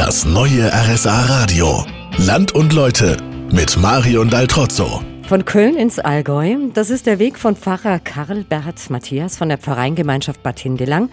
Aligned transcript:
Das 0.00 0.24
neue 0.24 0.72
RSA 0.72 1.26
Radio. 1.26 1.84
Land 2.16 2.52
und 2.52 2.72
Leute 2.72 3.18
mit 3.52 3.76
Marion 3.76 4.30
Daltrozzo. 4.30 5.02
Von 5.28 5.44
Köln 5.44 5.76
ins 5.76 5.98
Allgäu. 5.98 6.56
Das 6.72 6.88
ist 6.88 7.04
der 7.04 7.18
Weg 7.18 7.38
von 7.38 7.54
Pfarrer 7.54 7.98
Karl 7.98 8.44
Bert 8.44 8.88
Matthias 8.88 9.36
von 9.36 9.50
der 9.50 9.58
Pfarreingemeinschaft 9.58 10.42
Bad 10.42 10.58
Hindelang. 10.58 11.10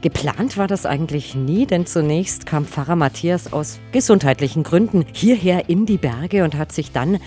Geplant 0.00 0.56
war 0.56 0.68
das 0.68 0.86
eigentlich 0.86 1.34
nie, 1.34 1.66
denn 1.66 1.84
zunächst 1.84 2.46
kam 2.46 2.64
Pfarrer 2.64 2.96
Matthias 2.96 3.52
aus 3.52 3.78
gesundheitlichen 3.92 4.62
Gründen 4.62 5.04
hierher 5.12 5.68
in 5.68 5.84
die 5.84 5.98
Berge 5.98 6.42
und 6.42 6.56
hat 6.56 6.72
sich 6.72 6.92
dann 6.92 7.18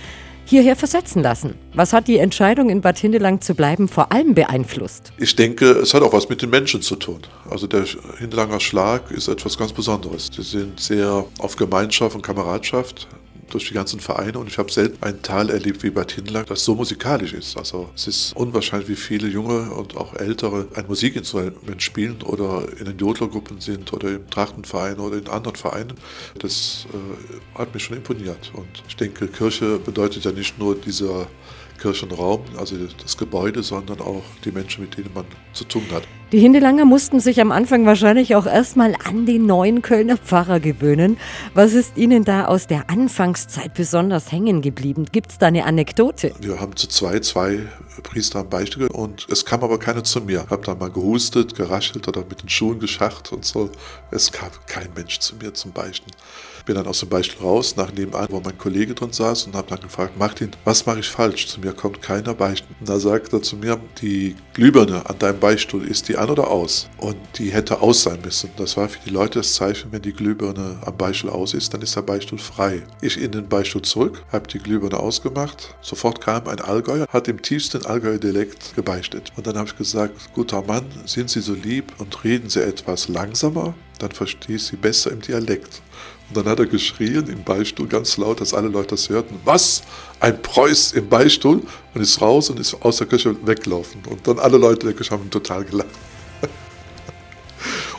hierher 0.45 0.75
versetzen 0.75 1.23
lassen. 1.23 1.55
Was 1.73 1.93
hat 1.93 2.07
die 2.07 2.17
Entscheidung, 2.17 2.69
in 2.69 2.81
Bad 2.81 2.97
Hindelang 2.97 3.41
zu 3.41 3.55
bleiben, 3.55 3.87
vor 3.87 4.11
allem 4.11 4.33
beeinflusst? 4.33 5.13
Ich 5.17 5.35
denke, 5.35 5.71
es 5.71 5.93
hat 5.93 6.03
auch 6.03 6.13
was 6.13 6.29
mit 6.29 6.41
den 6.41 6.49
Menschen 6.49 6.81
zu 6.81 6.95
tun. 6.95 7.21
Also 7.49 7.67
der 7.67 7.85
Hindelanger 8.17 8.59
Schlag 8.59 9.11
ist 9.11 9.27
etwas 9.27 9.57
ganz 9.57 9.73
Besonderes. 9.73 10.29
Die 10.31 10.43
sind 10.43 10.79
sehr 10.79 11.25
auf 11.39 11.55
Gemeinschaft 11.55 12.15
und 12.15 12.21
Kameradschaft 12.21 13.07
durch 13.53 13.67
die 13.67 13.73
ganzen 13.73 13.99
Vereine 13.99 14.39
und 14.39 14.47
ich 14.47 14.57
habe 14.57 14.71
selten 14.71 15.03
ein 15.03 15.21
Tal 15.21 15.49
erlebt 15.49 15.83
wie 15.83 15.89
Bad 15.89 16.11
Hindelang, 16.11 16.45
das 16.45 16.63
so 16.63 16.75
musikalisch 16.75 17.33
ist. 17.33 17.57
Also 17.57 17.89
es 17.95 18.07
ist 18.07 18.35
unwahrscheinlich, 18.35 18.89
wie 18.89 18.95
viele 18.95 19.27
junge 19.27 19.71
und 19.71 19.95
auch 19.95 20.15
ältere 20.15 20.67
ein 20.75 20.87
Musikinstrument 20.87 21.81
spielen 21.81 22.21
oder 22.23 22.65
in 22.79 22.85
den 22.85 22.97
Jodlergruppen 22.97 23.61
sind 23.61 23.93
oder 23.93 24.09
im 24.09 24.29
Trachtenverein 24.29 24.99
oder 24.99 25.17
in 25.17 25.27
anderen 25.27 25.55
Vereinen. 25.55 25.93
Das 26.39 26.87
äh, 26.93 27.57
hat 27.59 27.73
mich 27.73 27.83
schon 27.83 27.97
imponiert 27.97 28.51
und 28.55 28.67
ich 28.87 28.95
denke, 28.95 29.27
Kirche 29.27 29.79
bedeutet 29.79 30.25
ja 30.25 30.31
nicht 30.31 30.57
nur 30.57 30.75
dieser 30.75 31.27
Kirchenraum, 31.83 32.39
also 32.57 32.77
das 33.01 33.17
Gebäude, 33.17 33.61
sondern 33.61 33.99
auch 33.99 34.23
die 34.45 34.53
Menschen, 34.53 34.85
mit 34.85 34.97
denen 34.97 35.09
man 35.13 35.25
zu 35.51 35.65
tun 35.65 35.83
hat. 35.91 36.03
Die 36.31 36.39
Hindelanger 36.39 36.85
mussten 36.85 37.19
sich 37.19 37.41
am 37.41 37.51
Anfang 37.51 37.85
wahrscheinlich 37.85 38.35
auch 38.35 38.47
erstmal 38.47 38.95
an 39.03 39.25
den 39.25 39.45
neuen 39.45 39.81
Kölner 39.81 40.17
Pfarrer 40.17 40.61
gewöhnen. 40.61 41.17
Was 41.53 41.73
ist 41.73 41.97
Ihnen 41.97 42.23
da 42.23 42.45
aus 42.45 42.67
der 42.67 42.89
Anfangszeit 42.89 43.73
besonders 43.73 44.31
hängen 44.31 44.61
geblieben? 44.61 45.05
Gibt 45.11 45.31
es 45.31 45.37
da 45.37 45.47
eine 45.47 45.65
Anekdote? 45.65 46.33
Wir 46.39 46.59
haben 46.59 46.75
zu 46.75 46.87
zwei, 46.87 47.19
zwei 47.19 47.67
Priester 48.01 48.39
am 48.39 48.49
Beichte 48.49 48.89
und 48.89 49.27
es 49.29 49.45
kam 49.45 49.63
aber 49.63 49.77
keiner 49.77 50.03
zu 50.03 50.21
mir. 50.21 50.43
Ich 50.45 50.49
habe 50.49 50.65
dann 50.65 50.79
mal 50.79 50.89
gehustet, 50.89 51.53
geraschelt 51.53 52.07
oder 52.07 52.21
mit 52.21 52.41
den 52.41 52.49
Schuhen 52.49 52.79
geschacht 52.79 53.31
und 53.31 53.45
so. 53.45 53.69
Es 54.09 54.31
kam 54.31 54.49
kein 54.65 54.87
Mensch 54.95 55.19
zu 55.19 55.35
mir 55.35 55.53
zum 55.53 55.71
Beichten. 55.71 56.09
Bin 56.65 56.75
dann 56.75 56.87
aus 56.87 57.01
dem 57.01 57.09
Beichten 57.09 57.43
raus, 57.43 57.75
nach 57.75 57.91
nebenan, 57.91 58.27
wo 58.29 58.39
mein 58.39 58.57
Kollege 58.57 58.95
drin 58.95 59.11
saß 59.11 59.47
und 59.47 59.55
habe 59.55 59.67
dann 59.67 59.81
gefragt, 59.81 60.17
Martin, 60.17 60.51
was 60.63 60.85
mache 60.85 60.99
ich 60.99 61.09
falsch? 61.09 61.47
Zu 61.47 61.59
mir 61.59 61.72
kommt 61.73 62.01
keiner 62.01 62.33
beichten. 62.33 62.75
Da 62.79 62.99
sagt 62.99 63.33
er 63.33 63.41
zu 63.41 63.57
mir, 63.57 63.79
die 64.01 64.35
Glühbirne 64.53 65.09
an 65.09 65.19
deinem 65.19 65.39
Beichtstuhl, 65.39 65.87
ist 65.87 66.07
die 66.07 66.17
an 66.17 66.29
oder 66.29 66.49
aus? 66.49 66.89
Und 66.97 67.17
die 67.37 67.51
hätte 67.51 67.81
aus 67.81 68.03
sein 68.03 68.19
müssen. 68.23 68.49
Das 68.57 68.77
war 68.77 68.89
für 68.89 68.99
die 69.05 69.09
Leute 69.09 69.39
das 69.39 69.53
Zeichen, 69.53 69.91
wenn 69.91 70.01
die 70.01 70.13
Glühbirne 70.13 70.77
am 70.85 70.97
Beichtstuhl 70.97 71.29
aus 71.29 71.53
ist, 71.53 71.73
dann 71.73 71.81
ist 71.81 71.95
der 71.95 72.01
Beichtstuhl 72.01 72.39
frei. 72.39 72.83
Ich 73.01 73.19
in 73.19 73.31
den 73.31 73.47
Beichtstuhl 73.47 73.81
zurück, 73.81 74.23
habe 74.31 74.47
die 74.47 74.59
Glühbirne 74.59 74.99
ausgemacht. 74.99 75.75
Sofort 75.81 76.21
kam 76.21 76.47
ein 76.47 76.59
Allgäuer, 76.59 77.07
hat 77.09 77.27
im 77.27 77.41
tiefsten 77.41 77.85
Allgäuer 77.85 78.17
Dialekt 78.17 78.75
gebeichtet. 78.75 79.31
Und 79.35 79.47
dann 79.47 79.57
habe 79.57 79.67
ich 79.67 79.77
gesagt, 79.77 80.33
guter 80.33 80.61
Mann, 80.61 80.85
sind 81.05 81.29
Sie 81.29 81.41
so 81.41 81.53
lieb 81.53 81.93
und 81.97 82.23
reden 82.23 82.49
Sie 82.49 82.61
etwas 82.61 83.07
langsamer, 83.07 83.73
dann 83.99 84.11
verstehe 84.11 84.55
ich 84.57 84.63
Sie 84.63 84.75
besser 84.75 85.11
im 85.11 85.21
Dialekt. 85.21 85.81
Und 86.33 86.37
dann 86.47 86.51
hat 86.51 86.57
er 86.57 86.65
geschrien 86.65 87.27
im 87.27 87.43
Beistuhl 87.43 87.87
ganz 87.87 88.17
laut, 88.17 88.41
dass 88.41 88.55
alle 88.55 88.67
Leute 88.67 88.89
das 88.89 89.07
hörten. 89.07 89.35
Was? 89.45 89.83
Ein 90.19 90.41
Preuß 90.41 90.93
im 90.93 91.07
Beistuhl? 91.07 91.61
Und 91.93 92.01
ist 92.01 92.19
raus 92.21 92.49
und 92.49 92.59
ist 92.59 92.73
aus 92.81 92.97
der 92.97 93.05
Küche 93.05 93.35
weglaufen. 93.45 94.01
Und 94.09 94.27
dann 94.27 94.39
alle 94.39 94.57
Leute 94.57 94.87
der 94.87 94.95
Küche 94.95 95.11
haben 95.11 95.29
total 95.29 95.63
gelacht. 95.63 95.89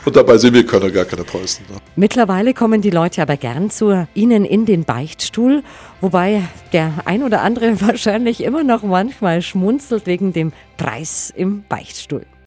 Und 0.03 0.17
dabei 0.17 0.37
sind 0.37 0.53
wir 0.53 0.65
können 0.65 0.91
gar 0.91 1.05
keine 1.05 1.23
Preußen. 1.23 1.65
Ne? 1.69 1.77
Mittlerweile 1.95 2.53
kommen 2.53 2.81
die 2.81 2.89
Leute 2.89 3.21
aber 3.21 3.37
gern 3.37 3.69
zu 3.69 4.05
Ihnen 4.13 4.43
in 4.43 4.65
den 4.65 4.83
Beichtstuhl, 4.83 5.63
wobei 6.01 6.43
der 6.73 6.91
ein 7.05 7.23
oder 7.23 7.41
andere 7.41 7.79
wahrscheinlich 7.87 8.43
immer 8.43 8.65
noch 8.65 8.83
manchmal 8.83 9.41
schmunzelt 9.41 10.07
wegen 10.07 10.33
dem 10.33 10.51
Preis 10.75 11.31
im 11.33 11.63
Beichtstuhl. 11.69 12.25